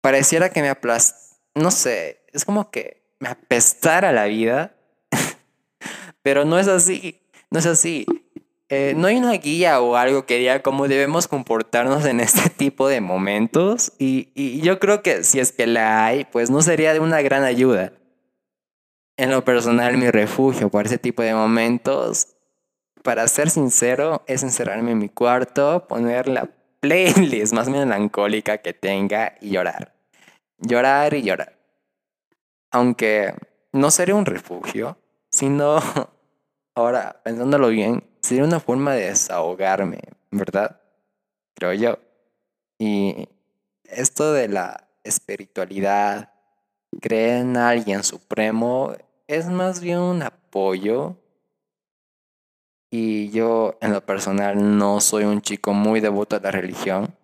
pareciera 0.00 0.50
que 0.50 0.62
me 0.62 0.68
aplas... 0.68 1.40
no 1.54 1.70
sé, 1.70 2.20
es 2.32 2.44
como 2.44 2.70
que 2.70 3.02
me 3.18 3.28
apestara 3.28 4.12
la 4.12 4.26
vida, 4.26 4.76
pero 6.22 6.44
no 6.44 6.58
es 6.58 6.68
así, 6.68 7.22
no 7.50 7.58
es 7.58 7.66
así. 7.66 8.06
Eh, 8.68 8.94
no 8.96 9.06
hay 9.06 9.16
una 9.16 9.32
guía 9.32 9.80
o 9.80 9.94
algo 9.94 10.26
que 10.26 10.38
diga 10.38 10.60
cómo 10.60 10.88
debemos 10.88 11.28
comportarnos 11.28 12.04
en 12.04 12.20
este 12.20 12.50
tipo 12.56 12.88
de 12.88 13.00
momentos 13.00 13.92
y, 13.98 14.30
y 14.34 14.60
yo 14.60 14.80
creo 14.80 15.02
que 15.02 15.22
si 15.22 15.38
es 15.38 15.52
que 15.52 15.66
la 15.66 16.04
hay, 16.04 16.24
pues 16.24 16.50
no 16.50 16.62
sería 16.62 16.92
de 16.92 17.00
una 17.00 17.22
gran 17.22 17.44
ayuda 17.44 17.92
en 19.16 19.30
lo 19.30 19.44
personal 19.44 19.96
mi 19.96 20.10
refugio 20.10 20.70
por 20.70 20.86
ese 20.86 20.98
tipo 20.98 21.22
de 21.22 21.34
momentos, 21.34 22.36
para 23.02 23.28
ser 23.28 23.50
sincero, 23.50 24.22
es 24.26 24.42
encerrarme 24.42 24.90
en 24.90 24.98
mi 24.98 25.08
cuarto, 25.08 25.86
poner 25.86 26.28
la 26.28 26.50
playlist 26.80 27.52
más 27.52 27.68
melancólica 27.68 28.58
que 28.58 28.72
tenga 28.72 29.36
y 29.40 29.50
llorar. 29.50 29.94
Llorar 30.58 31.14
y 31.14 31.22
llorar. 31.22 31.56
Aunque 32.70 33.34
no 33.72 33.90
sería 33.90 34.14
un 34.14 34.26
refugio, 34.26 34.98
sino, 35.30 35.78
ahora 36.74 37.20
pensándolo 37.24 37.68
bien, 37.68 38.04
sería 38.20 38.44
una 38.44 38.60
forma 38.60 38.94
de 38.94 39.06
desahogarme, 39.06 40.00
¿verdad? 40.30 40.80
Creo 41.54 41.72
yo. 41.72 41.98
Y 42.78 43.28
esto 43.84 44.32
de 44.32 44.48
la 44.48 44.88
espiritualidad, 45.04 46.32
creer 47.00 47.42
en 47.42 47.56
alguien 47.56 48.02
supremo, 48.02 48.94
es 49.26 49.46
más 49.46 49.80
bien 49.80 49.98
un 49.98 50.22
apoyo. 50.22 51.16
Y 52.90 53.30
yo, 53.30 53.76
en 53.80 53.92
lo 53.92 54.04
personal, 54.04 54.78
no 54.78 55.00
soy 55.00 55.24
un 55.24 55.42
chico 55.42 55.72
muy 55.72 56.00
devoto 56.00 56.36
a 56.36 56.40
la 56.40 56.50
religión. 56.50 57.14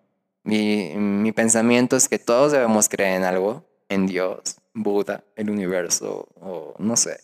Mi, 0.43 0.93
mi 0.95 1.31
pensamiento 1.31 1.95
es 1.95 2.09
que 2.09 2.19
todos 2.19 2.51
debemos 2.51 2.89
creer 2.89 3.17
en 3.17 3.23
algo, 3.23 3.65
en 3.87 4.05
Dios, 4.05 4.57
Buda, 4.73 5.23
el 5.35 5.49
universo, 5.49 6.27
o 6.41 6.75
no 6.79 6.97
sé, 6.97 7.21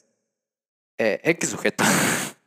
eh, 0.98 1.20
X 1.24 1.50
sujeto. 1.50 1.84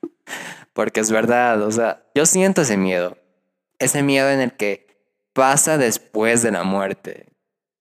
Porque 0.73 1.01
es 1.01 1.11
verdad, 1.11 1.61
o 1.63 1.71
sea, 1.71 2.05
yo 2.15 2.25
siento 2.25 2.63
ese 2.63 2.79
miedo. 2.79 3.19
Ese 3.79 4.03
miedo 4.03 4.31
en 4.31 4.41
el 4.41 4.53
que 4.53 4.87
pasa 5.35 5.77
después 5.77 6.43
de 6.43 6.53
la 6.53 6.63
muerte. 6.63 7.27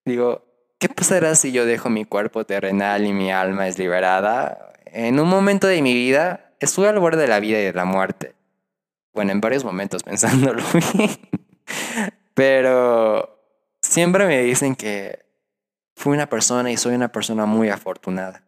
Digo, 0.06 0.51
¿Qué 0.82 0.90
pasará 0.90 1.36
si 1.36 1.52
yo 1.52 1.68
dejo 1.68 1.92
mi 1.92 2.06
cuerpo 2.06 2.44
terrenal 2.44 3.06
y 3.06 3.14
mi 3.14 3.32
alma 3.32 3.68
es 3.68 3.78
liberada? 3.78 4.74
En 4.86 5.20
un 5.20 5.30
momento 5.30 5.68
de 5.68 5.80
mi 5.84 5.94
vida 5.94 6.56
estuve 6.60 6.88
al 6.88 6.98
borde 6.98 7.22
de 7.22 7.28
la 7.28 7.40
vida 7.40 7.60
y 7.60 7.66
de 7.66 7.74
la 7.74 7.86
muerte. 7.86 8.34
Bueno, 9.14 9.32
en 9.32 9.42
varios 9.42 9.64
momentos 9.64 10.02
pensándolo 10.04 10.64
Pero 12.34 13.46
siempre 13.84 14.26
me 14.26 14.42
dicen 14.42 14.76
que 14.76 15.24
fui 15.96 16.14
una 16.14 16.26
persona 16.26 16.72
y 16.72 16.78
soy 16.78 16.96
una 16.96 17.12
persona 17.12 17.46
muy 17.46 17.70
afortunada. 17.70 18.44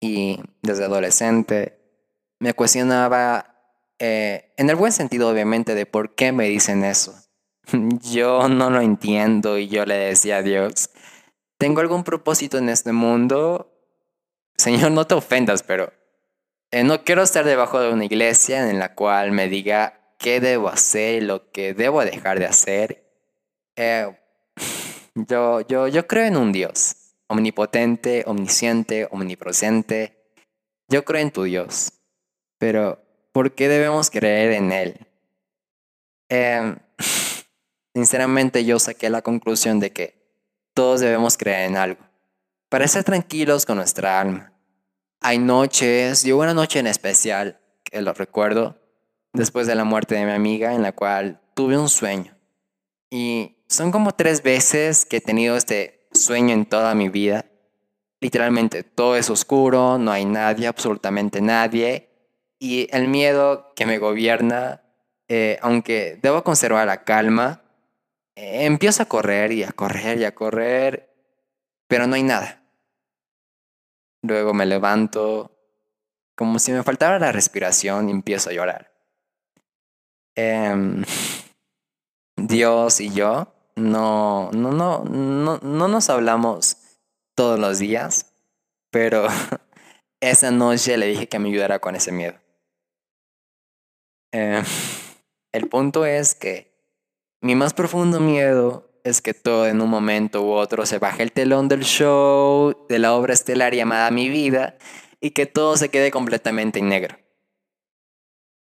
Y 0.00 0.40
desde 0.62 0.86
adolescente 0.86 1.78
me 2.40 2.54
cuestionaba, 2.54 3.54
eh, 4.00 4.52
en 4.56 4.68
el 4.68 4.74
buen 4.74 4.90
sentido 4.90 5.28
obviamente, 5.28 5.76
de 5.76 5.86
por 5.86 6.16
qué 6.16 6.32
me 6.32 6.48
dicen 6.48 6.82
eso. 6.82 7.23
Yo 8.12 8.48
no 8.48 8.70
lo 8.70 8.80
entiendo 8.80 9.58
y 9.58 9.68
yo 9.68 9.86
le 9.86 9.96
decía 9.96 10.38
a 10.38 10.42
Dios, 10.42 10.90
tengo 11.58 11.80
algún 11.80 12.04
propósito 12.04 12.58
en 12.58 12.68
este 12.68 12.92
mundo. 12.92 13.72
Señor, 14.56 14.92
no 14.92 15.06
te 15.06 15.14
ofendas, 15.14 15.62
pero 15.62 15.92
eh, 16.70 16.84
no 16.84 17.04
quiero 17.04 17.22
estar 17.22 17.44
debajo 17.44 17.80
de 17.80 17.92
una 17.92 18.04
iglesia 18.04 18.68
en 18.68 18.78
la 18.78 18.94
cual 18.94 19.32
me 19.32 19.48
diga 19.48 20.14
qué 20.18 20.40
debo 20.40 20.68
hacer 20.68 21.22
lo 21.22 21.50
que 21.50 21.74
debo 21.74 22.04
dejar 22.04 22.38
de 22.38 22.46
hacer. 22.46 23.10
Eh, 23.76 24.16
yo, 25.14 25.60
yo, 25.62 25.88
yo 25.88 26.06
creo 26.06 26.26
en 26.26 26.36
un 26.36 26.52
Dios 26.52 26.96
omnipotente, 27.28 28.24
omnisciente, 28.26 29.08
omnipresente. 29.10 30.18
Yo 30.88 31.04
creo 31.04 31.22
en 31.22 31.30
tu 31.30 31.44
Dios, 31.44 31.92
pero 32.58 33.02
¿por 33.32 33.52
qué 33.52 33.68
debemos 33.68 34.10
creer 34.10 34.52
en 34.52 34.72
Él? 34.72 35.06
Eh, 36.28 36.76
sinceramente 37.94 38.64
yo 38.64 38.78
saqué 38.78 39.08
la 39.08 39.22
conclusión 39.22 39.80
de 39.80 39.92
que 39.92 40.24
todos 40.74 41.00
debemos 41.00 41.36
creer 41.36 41.70
en 41.70 41.76
algo, 41.76 42.00
para 42.68 42.84
estar 42.84 43.04
tranquilos 43.04 43.64
con 43.64 43.76
nuestra 43.76 44.20
alma. 44.20 44.52
Hay 45.20 45.38
noches, 45.38 46.24
y 46.24 46.32
una 46.32 46.52
noche 46.52 46.80
en 46.80 46.88
especial, 46.88 47.60
que 47.84 48.02
lo 48.02 48.12
recuerdo, 48.12 48.76
después 49.32 49.66
de 49.66 49.74
la 49.74 49.84
muerte 49.84 50.16
de 50.16 50.26
mi 50.26 50.32
amiga, 50.32 50.74
en 50.74 50.82
la 50.82 50.92
cual 50.92 51.40
tuve 51.54 51.78
un 51.78 51.88
sueño. 51.88 52.36
Y 53.10 53.56
son 53.68 53.92
como 53.92 54.12
tres 54.12 54.42
veces 54.42 55.06
que 55.06 55.18
he 55.18 55.20
tenido 55.20 55.56
este 55.56 56.08
sueño 56.12 56.52
en 56.52 56.66
toda 56.66 56.94
mi 56.94 57.08
vida. 57.08 57.46
Literalmente 58.20 58.82
todo 58.82 59.16
es 59.16 59.30
oscuro, 59.30 59.98
no 59.98 60.10
hay 60.10 60.24
nadie, 60.24 60.66
absolutamente 60.66 61.40
nadie. 61.40 62.10
Y 62.58 62.88
el 62.90 63.08
miedo 63.08 63.72
que 63.76 63.86
me 63.86 63.98
gobierna, 63.98 64.82
eh, 65.28 65.58
aunque 65.62 66.18
debo 66.22 66.42
conservar 66.42 66.86
la 66.86 67.04
calma, 67.04 67.63
empiezo 68.36 69.02
a 69.02 69.06
correr 69.06 69.52
y 69.52 69.62
a 69.62 69.72
correr 69.72 70.18
y 70.18 70.24
a 70.24 70.34
correr, 70.34 71.14
pero 71.88 72.06
no 72.06 72.14
hay 72.14 72.22
nada. 72.22 72.62
Luego 74.22 74.54
me 74.54 74.66
levanto, 74.66 75.56
como 76.36 76.58
si 76.58 76.72
me 76.72 76.82
faltara 76.82 77.18
la 77.18 77.32
respiración 77.32 78.08
y 78.08 78.12
empiezo 78.12 78.50
a 78.50 78.54
llorar. 78.54 78.92
Em, 80.34 81.04
Dios 82.36 83.00
y 83.00 83.12
yo 83.12 83.54
no, 83.76 84.50
no, 84.52 84.72
no, 84.72 85.04
no, 85.04 85.58
no 85.58 85.88
nos 85.88 86.10
hablamos 86.10 86.78
todos 87.36 87.58
los 87.58 87.78
días, 87.78 88.32
pero 88.90 89.28
esa 90.20 90.50
noche 90.50 90.96
le 90.96 91.06
dije 91.06 91.28
que 91.28 91.38
me 91.38 91.50
ayudara 91.50 91.78
con 91.78 91.94
ese 91.94 92.12
miedo. 92.12 92.38
Em, 94.32 94.64
el 95.52 95.68
punto 95.68 96.06
es 96.06 96.34
que 96.34 96.73
mi 97.44 97.54
más 97.54 97.74
profundo 97.74 98.20
miedo 98.20 98.90
es 99.04 99.20
que 99.20 99.34
todo 99.34 99.66
en 99.66 99.82
un 99.82 99.90
momento 99.90 100.40
u 100.40 100.52
otro 100.52 100.86
se 100.86 100.98
baje 100.98 101.22
el 101.22 101.30
telón 101.30 101.68
del 101.68 101.82
show, 101.84 102.86
de 102.88 102.98
la 102.98 103.12
obra 103.12 103.34
estelar 103.34 103.74
llamada 103.74 104.10
Mi 104.10 104.30
vida, 104.30 104.78
y 105.20 105.32
que 105.32 105.44
todo 105.44 105.76
se 105.76 105.90
quede 105.90 106.10
completamente 106.10 106.78
en 106.78 106.88
negro. 106.88 107.18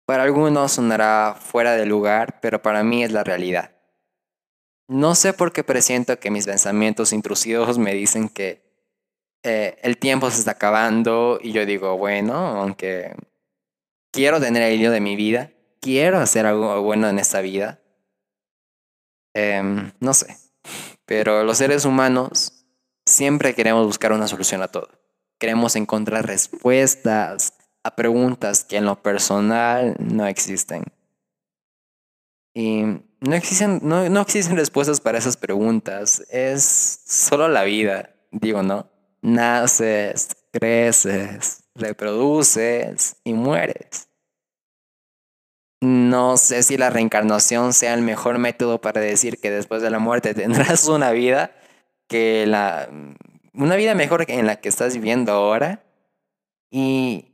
Para 0.05 0.21
algunos 0.21 0.73
sonará 0.73 1.35
fuera 1.39 1.71
de 1.71 1.87
lugar, 1.87 2.39
pero 2.39 2.61
para 2.61 2.83
mí 2.83 3.03
es 3.03 3.11
la 3.11 3.23
realidad. 3.23 3.71
No 4.87 5.15
sé 5.15 5.33
por 5.33 5.53
qué 5.53 5.63
presiento 5.63 6.19
que 6.19 6.29
mis 6.29 6.45
pensamientos 6.45 7.13
intrusivos 7.13 7.79
me 7.79 7.95
dicen 7.95 8.29
que 8.29 8.61
eh, 9.41 9.79
el 9.81 9.97
tiempo 9.97 10.29
se 10.29 10.37
está 10.37 10.51
acabando 10.51 11.39
y 11.41 11.51
yo 11.51 11.65
digo, 11.65 11.97
bueno, 11.97 12.35
aunque 12.35 13.15
quiero 14.11 14.39
tener 14.39 14.61
el 14.61 14.79
hilo 14.79 14.91
de 14.91 15.01
mi 15.01 15.15
vida, 15.15 15.49
quiero 15.81 16.19
hacer 16.19 16.45
algo 16.45 16.79
bueno 16.83 17.09
en 17.09 17.17
esta 17.17 17.41
vida, 17.41 17.81
Em, 19.37 19.91
no 19.99 20.15
sé. 20.15 20.35
Pero 21.05 21.43
los 21.43 21.59
seres 21.59 21.85
humanos 21.85 22.65
siempre 23.05 23.53
queremos 23.53 23.85
buscar 23.85 24.11
una 24.11 24.27
solución 24.27 24.63
a 24.63 24.67
todo. 24.67 24.89
Queremos 25.37 25.75
encontrar 25.75 26.25
respuestas 26.25 27.53
a 27.83 27.95
preguntas 27.95 28.63
que 28.63 28.77
en 28.77 28.85
lo 28.85 29.03
personal 29.03 29.95
no 29.99 30.25
existen. 30.25 30.85
Y 32.55 32.81
no, 33.19 33.35
existen, 33.35 33.79
no, 33.83 34.09
no 34.09 34.21
existen 34.21 34.57
respuestas 34.57 34.99
para 34.99 35.19
esas 35.19 35.37
preguntas. 35.37 36.23
Es 36.31 37.03
solo 37.05 37.47
la 37.47 37.63
vida, 37.63 38.15
digo, 38.31 38.63
¿no? 38.63 38.89
Naces, 39.21 40.29
creces, 40.51 41.63
reproduces 41.75 43.17
y 43.23 43.33
mueres. 43.33 44.06
No 45.81 46.37
sé 46.37 46.63
si 46.63 46.77
la 46.77 46.89
reencarnación 46.89 47.73
sea 47.73 47.93
el 47.93 48.01
mejor 48.01 48.39
método 48.39 48.81
para 48.81 48.99
decir 48.99 49.39
que 49.39 49.51
después 49.51 49.81
de 49.81 49.91
la 49.91 49.99
muerte 49.99 50.33
tendrás 50.33 50.87
una 50.87 51.11
vida 51.11 51.51
que 52.07 52.45
la 52.47 52.89
una 53.53 53.75
vida 53.75 53.95
mejor 53.95 54.25
en 54.27 54.45
la 54.45 54.57
que 54.57 54.69
estás 54.69 54.93
viviendo 54.93 55.31
ahora 55.31 55.83
y 56.69 57.25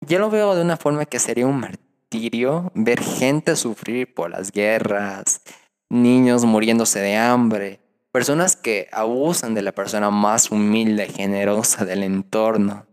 yo 0.00 0.18
lo 0.18 0.30
veo 0.30 0.54
de 0.54 0.62
una 0.62 0.76
forma 0.76 1.06
que 1.06 1.18
sería 1.18 1.46
un 1.46 1.58
martirio 1.58 2.70
ver 2.74 3.02
gente 3.02 3.56
sufrir 3.56 4.14
por 4.14 4.30
las 4.30 4.52
guerras, 4.52 5.42
niños 5.88 6.44
muriéndose 6.44 7.00
de 7.00 7.16
hambre, 7.16 7.80
personas 8.12 8.56
que 8.56 8.88
abusan 8.92 9.54
de 9.54 9.62
la 9.62 9.72
persona 9.72 10.10
más 10.10 10.50
humilde, 10.50 11.06
y 11.06 11.12
generosa 11.12 11.84
del 11.84 12.02
entorno. 12.02 12.86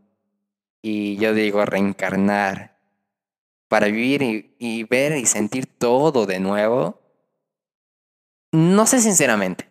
Y 0.81 1.17
yo 1.17 1.33
digo 1.33 1.65
reencarnar 1.65 2.73
para 3.74 3.88
vivir 3.88 4.53
y, 4.60 4.84
ver 4.84 5.18
y 5.18 5.25
sentir 5.25 5.65
todo 5.65 6.27
de 6.27 6.39
nuevo. 6.39 7.01
No 8.51 8.86
sé 8.86 9.01
sinceramente. 9.01 9.68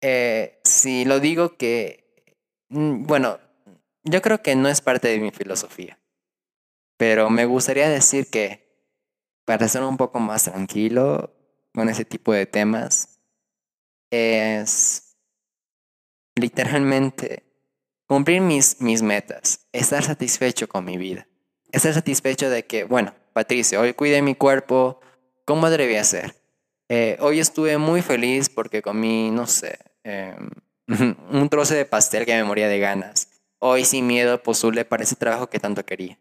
Eh, 0.00 0.60
si 0.62 1.04
lo 1.04 1.18
digo 1.18 1.56
que, 1.56 2.36
mm, 2.68 3.06
bueno, 3.06 3.40
yo 4.04 4.22
creo 4.22 4.40
que 4.40 4.54
no 4.54 4.68
es 4.68 4.80
parte 4.80 5.08
de 5.08 5.18
mi 5.18 5.32
filosofía. 5.32 5.98
Pero 6.96 7.28
me 7.28 7.44
gustaría 7.44 7.88
decir 7.88 8.30
que 8.30 8.86
para 9.44 9.66
ser 9.66 9.82
un 9.82 9.96
poco 9.96 10.20
más 10.20 10.44
tranquilo 10.44 11.34
con 11.74 11.88
ese 11.88 12.04
tipo 12.04 12.32
de 12.32 12.46
temas, 12.46 13.18
es 14.12 15.16
literalmente 16.36 17.42
cumplir 18.06 18.42
mis, 18.42 18.80
mis 18.80 19.02
metas, 19.02 19.66
estar 19.72 20.04
satisfecho 20.04 20.68
con 20.68 20.84
mi 20.84 20.96
vida, 20.96 21.26
estar 21.72 21.94
satisfecho 21.94 22.50
de 22.50 22.64
que, 22.64 22.84
bueno, 22.84 23.14
Patricio, 23.32 23.80
hoy 23.80 23.94
cuidé 23.94 24.22
mi 24.22 24.34
cuerpo, 24.34 25.00
¿cómo 25.44 25.70
debía 25.70 26.02
ser? 26.04 26.34
Eh, 26.88 27.18
hoy 27.20 27.38
estuve 27.38 27.76
muy 27.78 28.02
feliz 28.02 28.48
porque 28.48 28.82
comí, 28.82 29.30
no 29.30 29.46
sé, 29.46 29.78
em, 30.04 30.50
un 31.30 31.48
trozo 31.48 31.74
de 31.74 31.84
pastel 31.84 32.24
que 32.24 32.34
me 32.34 32.44
moría 32.44 32.68
de 32.68 32.78
ganas. 32.78 33.28
Hoy 33.58 33.84
sin 33.84 34.06
miedo 34.06 34.42
posible 34.42 34.84
para 34.84 35.02
ese 35.02 35.16
trabajo 35.16 35.48
que 35.48 35.58
tanto 35.58 35.84
quería. 35.84 36.18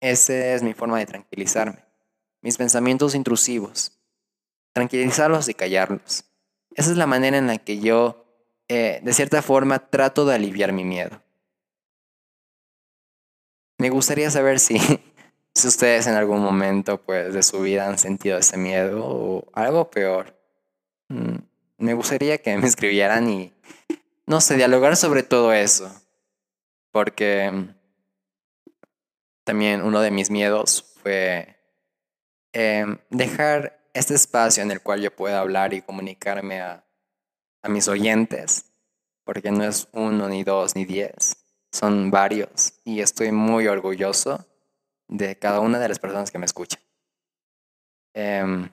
Esa 0.00 0.54
es 0.54 0.62
mi 0.62 0.74
forma 0.74 0.98
de 0.98 1.06
tranquilizarme. 1.06 1.84
Mis 2.40 2.56
pensamientos 2.56 3.14
intrusivos. 3.14 3.98
Tranquilizarlos 4.72 5.48
y 5.48 5.54
callarlos. 5.54 6.24
Esa 6.74 6.90
es 6.90 6.96
la 6.96 7.06
manera 7.06 7.38
en 7.38 7.46
la 7.46 7.58
que 7.58 7.78
yo, 7.80 8.24
eh, 8.68 9.00
de 9.02 9.12
cierta 9.12 9.42
forma, 9.42 9.90
trato 9.90 10.24
de 10.24 10.34
aliviar 10.34 10.72
mi 10.72 10.84
miedo. 10.84 11.23
Me 13.84 13.90
gustaría 13.90 14.30
saber 14.30 14.60
si, 14.60 14.78
si 15.54 15.68
ustedes 15.68 16.06
en 16.06 16.14
algún 16.14 16.40
momento 16.40 17.02
pues, 17.02 17.34
de 17.34 17.42
su 17.42 17.60
vida 17.60 17.86
han 17.86 17.98
sentido 17.98 18.38
ese 18.38 18.56
miedo 18.56 19.04
o 19.04 19.44
algo 19.52 19.90
peor. 19.90 20.34
Mm, 21.10 21.36
me 21.76 21.92
gustaría 21.92 22.38
que 22.38 22.56
me 22.56 22.66
escribieran 22.66 23.28
y, 23.28 23.52
no 24.24 24.40
sé, 24.40 24.56
dialogar 24.56 24.96
sobre 24.96 25.22
todo 25.22 25.52
eso. 25.52 25.94
Porque 26.92 27.52
también 29.44 29.82
uno 29.82 30.00
de 30.00 30.10
mis 30.10 30.30
miedos 30.30 30.94
fue 31.02 31.54
em, 32.54 32.96
dejar 33.10 33.86
este 33.92 34.14
espacio 34.14 34.62
en 34.62 34.70
el 34.70 34.80
cual 34.80 35.02
yo 35.02 35.14
pueda 35.14 35.40
hablar 35.40 35.74
y 35.74 35.82
comunicarme 35.82 36.62
a, 36.62 36.86
a 37.60 37.68
mis 37.68 37.86
oyentes, 37.86 38.64
porque 39.24 39.50
no 39.50 39.62
es 39.62 39.88
uno, 39.92 40.30
ni 40.30 40.42
dos, 40.42 40.74
ni 40.74 40.86
diez, 40.86 41.43
son 41.74 42.12
varios 42.12 42.74
y 42.84 43.00
estoy 43.00 43.32
muy 43.32 43.66
orgulloso 43.66 44.46
de 45.08 45.36
cada 45.36 45.58
una 45.58 45.80
de 45.80 45.88
las 45.88 45.98
personas 45.98 46.30
que 46.30 46.38
me 46.38 46.46
escuchan. 46.46 46.80
Em, 48.14 48.70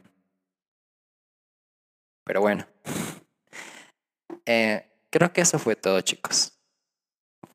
pero 2.23 2.41
bueno, 2.41 2.67
eh, 4.45 4.87
creo 5.09 5.33
que 5.33 5.41
eso 5.41 5.57
fue 5.57 5.75
todo 5.75 5.99
chicos. 6.01 6.53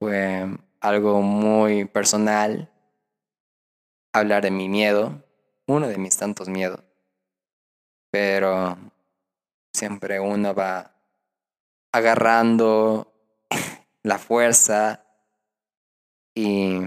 Fue 0.01 0.49
algo 0.81 1.23
muy 1.23 1.85
personal, 1.85 2.69
hablar 4.13 4.43
de 4.43 4.51
mi 4.51 4.69
miedo, 4.69 5.25
uno 5.69 5.87
de 5.87 5.97
mis 5.97 6.17
tantos 6.17 6.49
miedos, 6.49 6.83
pero 8.11 8.77
siempre 9.73 10.19
uno 10.19 10.57
va 10.57 10.93
agarrando 11.93 13.15
la 14.03 14.19
fuerza 14.19 15.06
y 16.37 16.79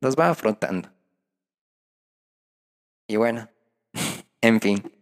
los 0.00 0.16
va 0.16 0.28
afrontando. 0.28 0.90
Y 3.06 3.16
bueno, 3.16 3.48
en 4.42 4.60
fin, 4.60 4.92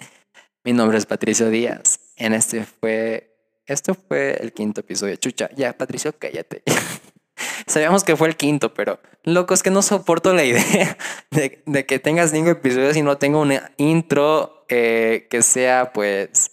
mi 0.64 0.72
nombre 0.72 0.98
es 0.98 1.06
Patricio 1.06 1.48
Díaz. 1.48 1.98
En 2.16 2.34
este 2.34 2.64
fue, 2.64 3.34
esto 3.66 3.94
fue 3.94 4.36
el 4.40 4.52
quinto 4.52 4.82
episodio. 4.82 5.16
Chucha, 5.16 5.50
ya, 5.56 5.76
Patricio, 5.76 6.14
cállate. 6.16 6.62
Sabíamos 7.66 8.04
que 8.04 8.16
fue 8.16 8.28
el 8.28 8.36
quinto, 8.36 8.72
pero 8.72 9.00
loco, 9.24 9.54
es 9.54 9.62
que 9.62 9.70
no 9.70 9.82
soporto 9.82 10.32
la 10.32 10.44
idea 10.44 10.96
de, 11.30 11.86
que 11.86 11.98
tengas 11.98 12.30
cinco 12.30 12.50
episodios 12.50 12.96
y 12.96 13.02
no 13.02 13.18
tenga 13.18 13.38
una 13.38 13.72
intro 13.76 14.64
eh, 14.68 15.26
que 15.30 15.42
sea 15.42 15.92
pues 15.92 16.50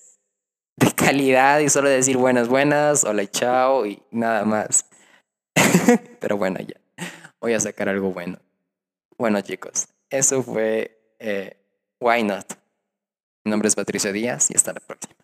de 0.78 0.92
calidad 0.92 1.60
y 1.60 1.70
solo 1.70 1.90
decir 1.90 2.18
buenas, 2.18 2.48
buenas, 2.48 3.04
hola 3.04 3.30
chao 3.30 3.86
y 3.86 4.02
nada 4.12 4.44
más. 4.46 4.86
pero 6.20 6.38
bueno, 6.38 6.60
ya. 6.60 6.83
Voy 7.44 7.54
a 7.54 7.60
sacar 7.60 7.90
algo 7.90 8.14
bueno. 8.14 8.40
Bueno, 9.18 9.42
chicos, 9.42 9.90
eso 10.10 10.42
fue 10.44 11.14
eh, 11.20 11.58
Why 12.00 12.24
Not. 12.24 12.54
Mi 13.44 13.52
nombre 13.52 13.68
es 13.68 13.76
Patricio 13.76 14.14
Díaz 14.14 14.50
y 14.50 14.56
hasta 14.56 14.72
la 14.72 14.80
próxima. 14.80 15.23